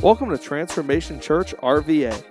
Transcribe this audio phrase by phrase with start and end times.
[0.00, 2.22] Welcome to Transformation Church RVA.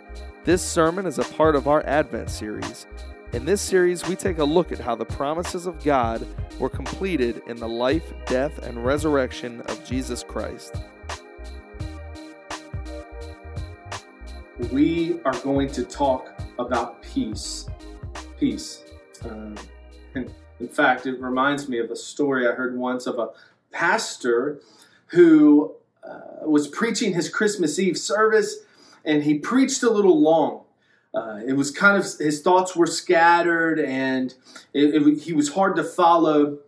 [0.46, 2.88] This sermon is a part of our Advent series.
[3.34, 6.26] In this series, we take a look at how the promises of God
[6.60, 10.78] were completed in the life, death, and resurrection of Jesus Christ.
[14.72, 17.68] We are going to talk about peace.
[18.40, 18.86] Peace.
[19.26, 19.56] Um,
[20.16, 23.32] in fact, it reminds me of a story I heard once of a
[23.74, 24.62] pastor
[25.08, 28.58] who uh, was preaching his Christmas Eve service,
[29.04, 30.64] and he preached a little long.
[31.14, 34.36] Uh, it was kind of his thoughts were scattered, and
[34.74, 36.60] it, it, he was hard to follow.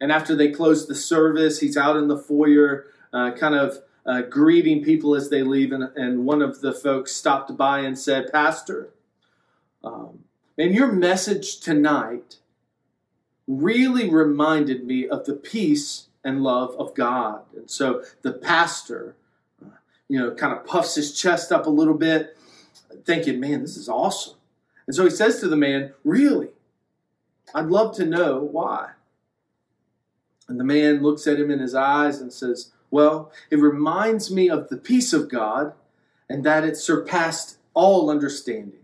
[0.00, 4.22] And after they closed the service, he's out in the foyer, uh, kind of uh,
[4.22, 5.70] greeting people as they leave.
[5.70, 8.92] And, and, one of the folks stopped by and said, "Pastor,
[9.84, 10.24] um,
[10.58, 12.38] and your message tonight
[13.46, 17.42] really reminded me of the peace and love of God.
[17.54, 19.16] And so the pastor,
[19.64, 19.70] uh,
[20.08, 22.36] you know, kind of puffs his chest up a little bit,
[23.04, 24.36] thinking, man, this is awesome.
[24.86, 26.48] And so he says to the man, Really?
[27.54, 28.90] I'd love to know why.
[30.48, 34.48] And the man looks at him in his eyes and says, Well, it reminds me
[34.48, 35.74] of the peace of God
[36.28, 38.80] and that it surpassed all understanding.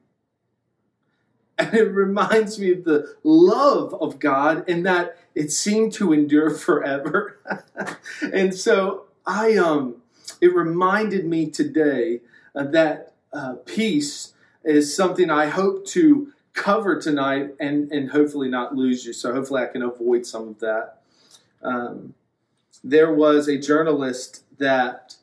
[1.59, 6.51] And it reminds me of the love of God and that it seemed to endure
[6.51, 7.41] forever.
[8.33, 9.97] and so I um
[10.41, 12.21] it reminded me today
[12.55, 14.35] uh, that uh, peace
[14.65, 19.13] is something I hope to cover tonight and and hopefully not lose you.
[19.13, 20.99] So hopefully I can avoid some of that.
[21.63, 22.15] Um,
[22.85, 25.17] there was a journalist that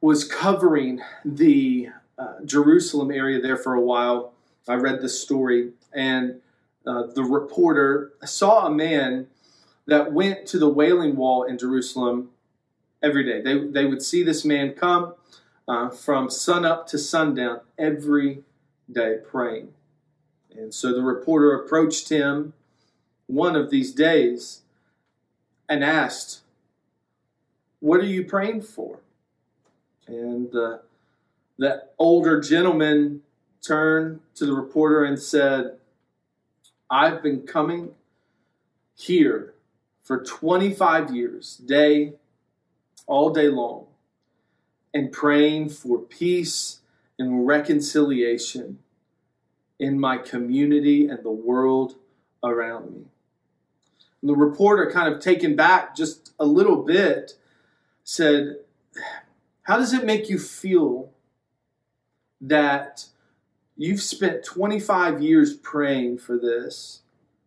[0.00, 4.32] was covering the uh, Jerusalem area there for a while
[4.68, 6.40] I read this story, and
[6.86, 9.28] uh, the reporter saw a man
[9.86, 12.30] that went to the Wailing Wall in Jerusalem
[13.02, 13.40] every day.
[13.40, 15.14] They, they would see this man come
[15.68, 18.42] uh, from sunup to sundown every
[18.90, 19.72] day praying.
[20.56, 22.54] And so the reporter approached him
[23.26, 24.62] one of these days
[25.68, 26.40] and asked,
[27.80, 29.00] What are you praying for?
[30.06, 30.78] And uh,
[31.58, 33.22] that older gentleman
[33.66, 35.76] turned to the reporter and said,
[36.90, 37.90] I've been coming
[38.94, 39.54] here
[40.02, 42.14] for 25 years, day,
[43.06, 43.86] all day long,
[44.94, 46.80] and praying for peace
[47.18, 48.78] and reconciliation
[49.78, 51.96] in my community and the world
[52.42, 53.04] around me.
[54.22, 57.34] And the reporter, kind of taken back just a little bit,
[58.04, 58.58] said,
[59.62, 61.10] How does it make you feel
[62.40, 63.06] that
[63.76, 67.02] You've spent 25 years praying for this,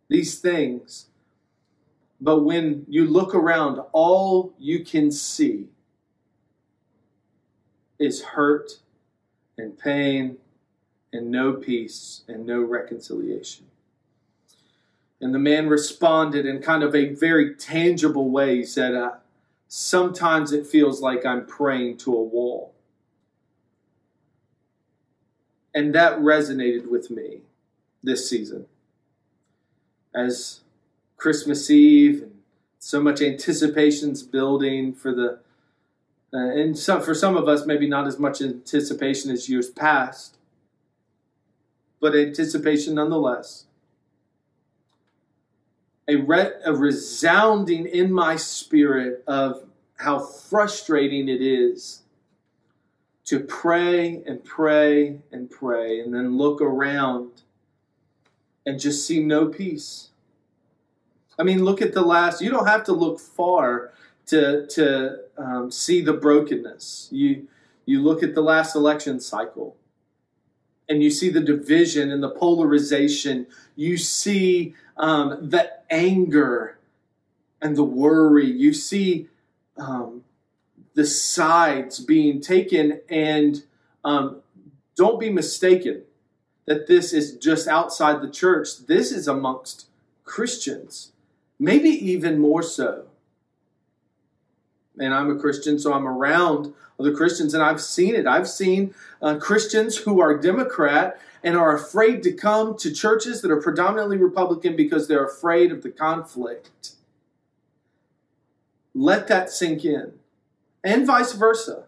[0.08, 1.06] these things.
[2.20, 5.68] But when you look around, all you can see
[7.98, 8.78] is hurt
[9.58, 10.36] and pain
[11.12, 13.66] and no peace and no reconciliation.
[15.20, 18.56] And the man responded in kind of a very tangible way.
[18.56, 19.16] He said, uh,
[19.68, 22.69] Sometimes it feels like I'm praying to a wall.
[25.74, 27.40] And that resonated with me
[28.02, 28.66] this season.
[30.14, 30.60] As
[31.16, 32.40] Christmas Eve and
[32.78, 35.38] so much anticipation's building for the
[36.32, 40.36] uh, and some, for some of us maybe not as much anticipation as years past
[42.00, 43.66] but anticipation nonetheless
[46.08, 49.64] a, re- a resounding in my spirit of
[49.96, 52.02] how frustrating it is
[53.30, 57.30] to pray and pray and pray and then look around
[58.66, 60.08] and just see no peace.
[61.38, 63.92] I mean, look at the last, you don't have to look far
[64.26, 67.08] to, to um, see the brokenness.
[67.12, 67.46] You,
[67.86, 69.76] you look at the last election cycle
[70.88, 73.46] and you see the division and the polarization.
[73.76, 76.78] You see um, the anger
[77.62, 78.50] and the worry.
[78.50, 79.28] You see
[79.78, 80.24] um,
[81.00, 83.64] the sides being taken and
[84.04, 84.42] um,
[84.96, 86.02] don't be mistaken
[86.66, 88.84] that this is just outside the church.
[88.86, 89.86] This is amongst
[90.24, 91.12] Christians,
[91.58, 93.06] maybe even more so.
[94.98, 98.26] And I'm a Christian, so I'm around other Christians, and I've seen it.
[98.26, 103.50] I've seen uh, Christians who are Democrat and are afraid to come to churches that
[103.50, 106.96] are predominantly Republican because they're afraid of the conflict.
[108.94, 110.19] Let that sink in
[110.82, 111.86] and vice versa.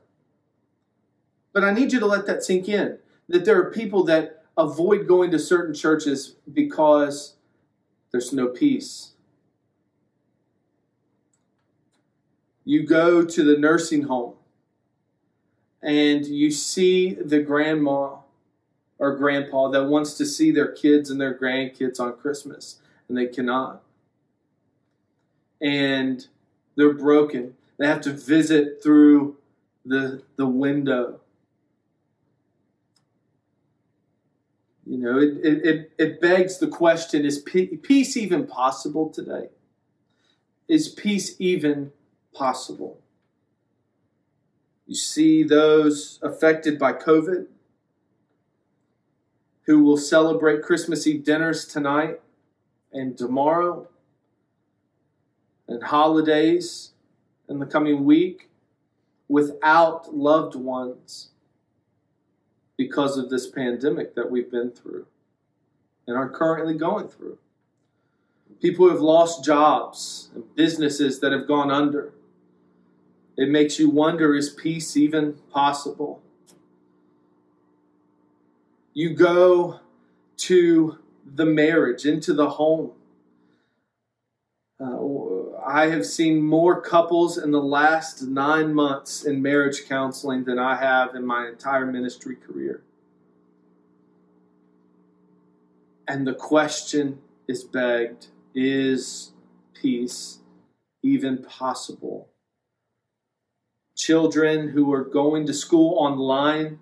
[1.52, 2.98] But I need you to let that sink in
[3.28, 7.36] that there are people that avoid going to certain churches because
[8.10, 9.12] there's no peace.
[12.64, 14.34] You go to the nursing home
[15.82, 18.16] and you see the grandma
[18.98, 22.78] or grandpa that wants to see their kids and their grandkids on Christmas,
[23.08, 23.82] and they cannot.
[25.60, 26.24] And
[26.76, 27.56] they're broken.
[27.78, 29.36] They have to visit through
[29.84, 31.20] the, the window.
[34.86, 39.48] You know, it, it, it begs the question is peace even possible today?
[40.68, 41.92] Is peace even
[42.34, 43.00] possible?
[44.86, 47.46] You see those affected by COVID
[49.66, 52.20] who will celebrate Christmas Eve dinners tonight
[52.92, 53.88] and tomorrow
[55.68, 56.90] and holidays
[57.48, 58.48] in the coming week
[59.28, 61.30] without loved ones
[62.76, 65.06] because of this pandemic that we've been through
[66.06, 67.38] and are currently going through.
[68.60, 72.12] People who have lost jobs and businesses that have gone under.
[73.36, 76.22] It makes you wonder is peace even possible?
[78.92, 79.80] You go
[80.38, 82.92] to the marriage, into the home.
[84.80, 84.96] Uh,
[85.72, 90.76] I have seen more couples in the last nine months in marriage counseling than I
[90.76, 92.82] have in my entire ministry career.
[96.06, 99.32] And the question is begged is
[99.72, 100.40] peace
[101.02, 102.28] even possible?
[103.96, 106.80] Children who are going to school online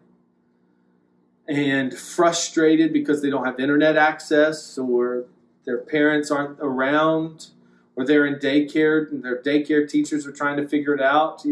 [1.47, 5.27] and frustrated because they don't have internet access or
[5.65, 7.51] their parents aren't around
[8.01, 11.45] or they're in daycare and their daycare teachers are trying to figure it out.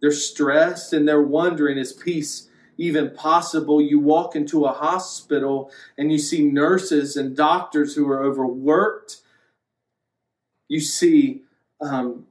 [0.00, 3.80] They're stressed and they're wondering is peace even possible?
[3.80, 9.18] You walk into a hospital and you see nurses and doctors who are overworked.
[10.68, 11.42] You see
[11.80, 12.26] um,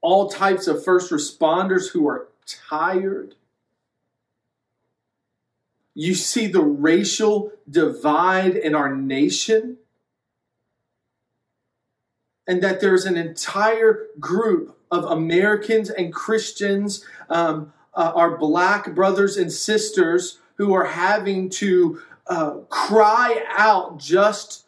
[0.00, 3.34] all types of first responders who are tired.
[5.94, 9.76] You see the racial divide in our nation
[12.46, 19.36] and that there's an entire group of Americans and Christians, um, uh, our black brothers
[19.36, 24.66] and sisters, who are having to uh, cry out just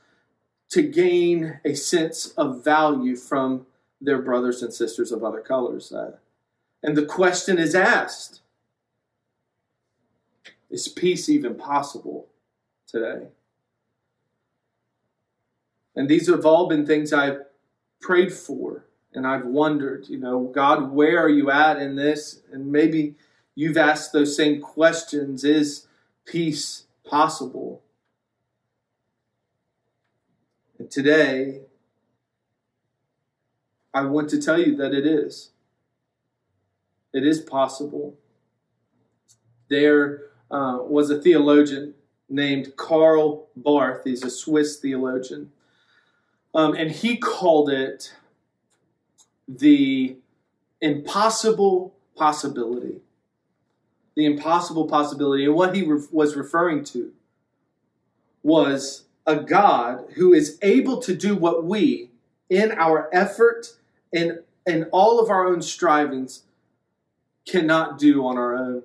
[0.70, 3.66] to gain a sense of value from
[4.00, 5.92] their brothers and sisters of other colors.
[5.92, 6.16] Uh,
[6.82, 8.40] and the question is asked
[10.70, 12.28] Is peace even possible
[12.86, 13.28] today?
[15.96, 17.42] And these have all been things I've
[18.04, 18.84] prayed for
[19.14, 22.42] and I've wondered, you know, God, where are you at in this?
[22.52, 23.14] And maybe
[23.54, 25.86] you've asked those same questions Is
[26.26, 27.82] peace possible?
[30.78, 31.62] And today,
[33.94, 35.50] I want to tell you that it is.
[37.12, 38.18] It is possible.
[39.70, 41.94] There uh, was a theologian
[42.28, 44.02] named Karl Barth.
[44.04, 45.52] He's a Swiss theologian.
[46.54, 48.14] Um, and he called it
[49.48, 50.16] the
[50.80, 53.00] impossible possibility.
[54.14, 55.44] The impossible possibility.
[55.44, 57.12] And what he re- was referring to
[58.42, 62.10] was a God who is able to do what we,
[62.48, 63.72] in our effort
[64.12, 66.44] and, and all of our own strivings,
[67.46, 68.82] cannot do on our own.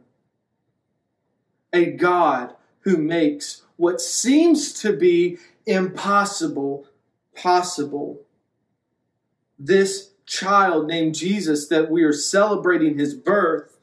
[1.72, 6.88] A God who makes what seems to be impossible
[7.42, 8.22] possible.
[9.58, 13.78] This child named Jesus that we are celebrating his birth,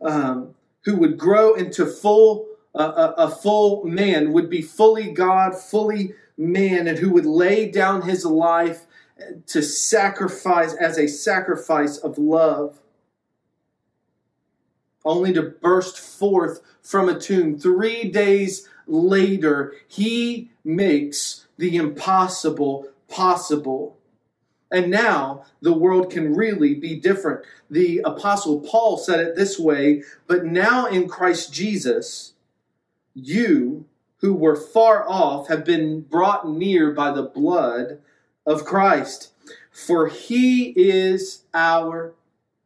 [0.00, 5.54] um, who would grow into full uh, a, a full man, would be fully God,
[5.54, 8.86] fully man, and who would lay down his life
[9.46, 12.80] to sacrifice as a sacrifice of love,
[15.04, 19.74] only to burst forth from a tomb three days later.
[19.88, 23.98] He makes the impossible possible.
[24.70, 27.44] And now the world can really be different.
[27.70, 32.34] The Apostle Paul said it this way But now in Christ Jesus,
[33.14, 33.86] you
[34.18, 38.00] who were far off have been brought near by the blood
[38.46, 39.32] of Christ,
[39.70, 42.14] for he is our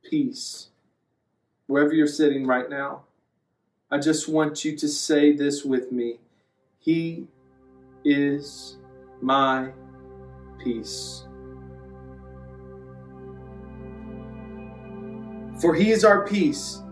[0.02, 0.68] peace.
[1.66, 3.02] Wherever you're sitting right now,
[3.90, 6.18] I just want you to say this with me
[6.78, 7.26] He
[8.04, 8.76] is
[9.22, 9.72] my
[10.62, 11.24] peace.
[15.60, 16.82] For he is our peace.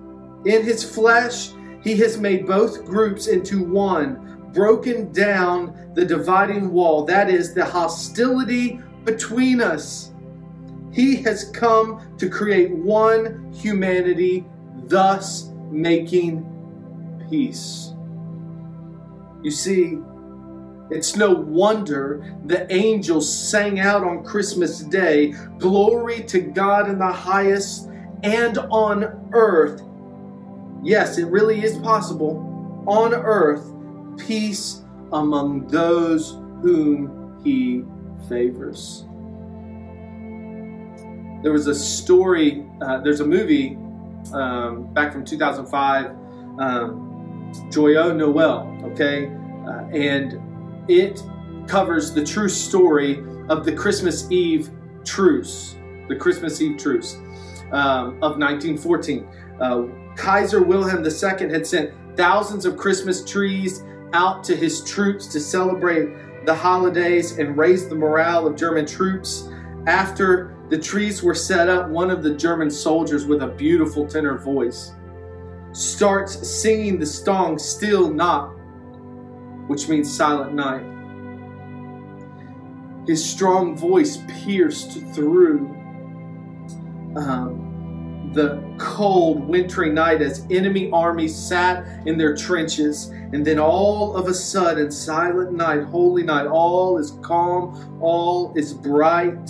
[0.46, 1.50] In his flesh,
[1.82, 7.64] he has made both groups into one, broken down the dividing wall, that is, the
[7.64, 10.12] hostility between us.
[10.92, 14.46] He has come to create one humanity,
[14.86, 16.55] thus making
[17.28, 17.92] peace.
[19.42, 19.98] You see,
[20.90, 27.12] it's no wonder the angels sang out on Christmas Day, Glory to God in the
[27.12, 27.88] highest,
[28.22, 29.82] and on earth.
[30.82, 32.84] Yes, it really is possible.
[32.86, 33.72] On earth,
[34.16, 37.84] peace among those whom he
[38.28, 39.04] favors.
[41.42, 43.76] There was a story, uh, there's a movie
[44.32, 46.06] um, back from 2005,
[46.58, 47.05] um,
[47.70, 49.26] Joyeux Noel, okay?
[49.66, 50.40] Uh, and
[50.88, 51.22] it
[51.66, 54.70] covers the true story of the Christmas Eve
[55.04, 55.76] truce,
[56.08, 57.16] the Christmas Eve truce
[57.72, 59.26] um, of 1914.
[59.60, 59.82] Uh,
[60.16, 63.82] Kaiser Wilhelm II had sent thousands of Christmas trees
[64.12, 69.48] out to his troops to celebrate the holidays and raise the morale of German troops.
[69.86, 74.38] After the trees were set up, one of the German soldiers with a beautiful tenor
[74.38, 74.92] voice
[75.76, 78.56] starts singing the song Still Nacht
[79.66, 80.84] which means silent night.
[83.06, 85.68] His strong voice pierced through
[87.16, 93.06] um, the cold, wintry night as enemy armies sat in their trenches.
[93.32, 98.74] And then all of a sudden, silent night, holy night, all is calm, all is
[98.74, 99.48] bright.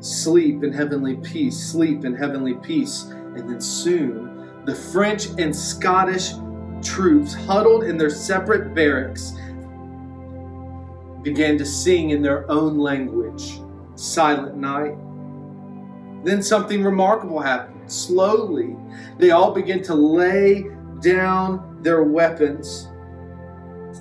[0.00, 3.04] Sleep in heavenly peace, sleep in heavenly peace.
[3.04, 4.37] And then soon,
[4.68, 6.32] the French and Scottish
[6.82, 9.32] troops huddled in their separate barracks
[11.22, 13.62] began to sing in their own language,
[13.94, 14.94] Silent Night.
[16.22, 17.90] Then something remarkable happened.
[17.90, 18.76] Slowly,
[19.16, 20.66] they all began to lay
[21.00, 22.88] down their weapons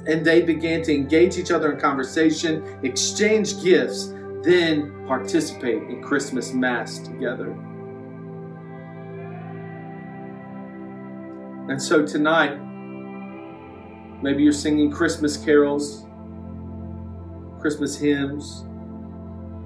[0.06, 6.52] and they began to engage each other in conversation, exchange gifts, then participate in Christmas
[6.52, 7.58] Mass together.
[11.70, 12.58] And so tonight,
[14.22, 16.08] Maybe you're singing Christmas carols,
[17.60, 18.66] Christmas hymns.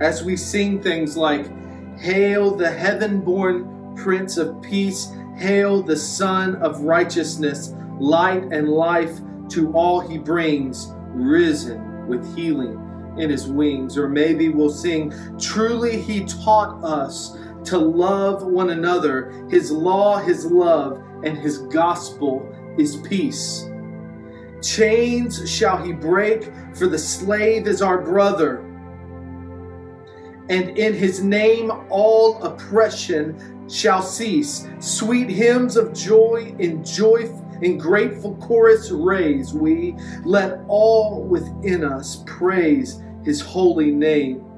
[0.01, 1.49] As we sing things like,
[1.97, 9.19] Hail the heaven born Prince of Peace, hail the Sun of Righteousness, light and life
[9.49, 13.97] to all he brings, risen with healing in his wings.
[13.97, 19.47] Or maybe we'll sing, Truly he taught us to love one another.
[19.49, 22.47] His law, his love, and his gospel
[22.77, 23.69] is peace.
[24.61, 28.59] Chains shall he break, for the slave is our brother.
[30.49, 34.67] And in his name all oppression shall cease.
[34.79, 37.29] Sweet hymns of joy in joy
[37.61, 39.95] in grateful chorus raise we.
[40.25, 44.50] Let all within us praise his holy name.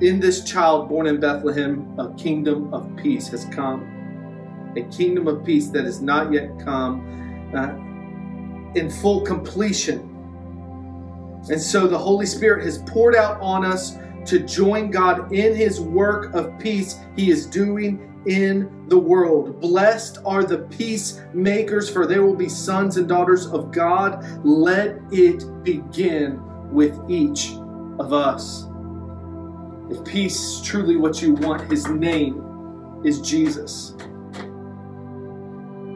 [0.00, 4.00] In this child born in Bethlehem, a kingdom of peace has come
[4.76, 10.06] a kingdom of peace that has not yet come uh, in full completion.
[11.50, 15.80] And so the Holy Spirit has poured out on us to join God in his
[15.80, 19.60] work of peace he is doing in the world.
[19.60, 24.24] Blessed are the peacemakers, for they will be sons and daughters of God.
[24.44, 27.52] Let it begin with each
[27.98, 28.69] of us.
[29.90, 33.96] If peace is truly what you want, his name is Jesus.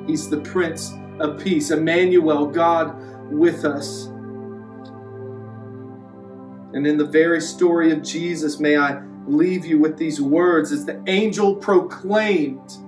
[0.07, 2.97] He's the Prince of Peace, Emmanuel, God
[3.31, 4.07] with us.
[6.75, 10.85] And in the very story of Jesus, may I leave you with these words as
[10.85, 12.79] the angel proclaimed.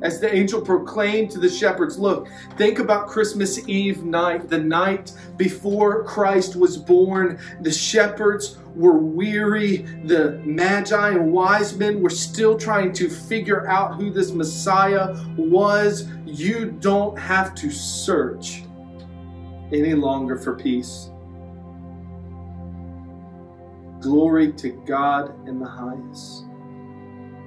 [0.00, 5.12] As the angel proclaimed to the shepherds, look, think about Christmas Eve night, the night
[5.36, 7.40] before Christ was born.
[7.62, 9.78] The shepherds were weary.
[10.04, 16.08] The magi and wise men were still trying to figure out who this Messiah was.
[16.24, 18.62] You don't have to search
[19.72, 21.10] any longer for peace.
[24.00, 26.44] Glory to God in the highest,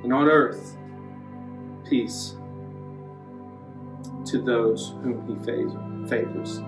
[0.04, 0.76] and on earth,
[1.90, 2.36] peace
[4.26, 6.62] to those whom He favors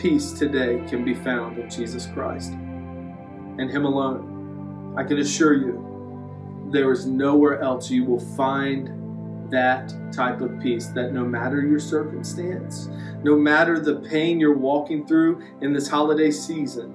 [0.00, 4.94] peace today can be found in Jesus Christ and Him alone.
[4.96, 10.86] I can assure you, there is nowhere else you will find that type of peace
[10.88, 12.88] that no matter your circumstance,
[13.22, 16.94] no matter the pain you're walking through in this holiday season,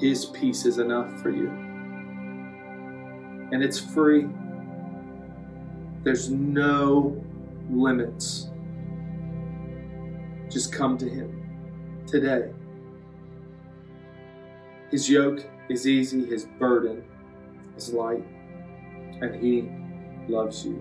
[0.00, 1.50] His peace is enough for you.
[3.52, 4.28] And it's free.
[6.04, 7.24] There's no
[7.70, 8.50] limits
[10.50, 12.50] just come to Him today.
[14.90, 17.02] His yoke is easy, His burden
[17.76, 18.24] is light,
[19.22, 19.70] and He
[20.30, 20.76] loves you.